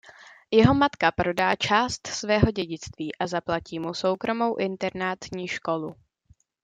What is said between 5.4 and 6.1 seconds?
školu.